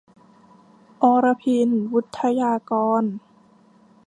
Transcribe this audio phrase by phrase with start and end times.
[1.03, 3.03] อรพิณ วุฑฒยากร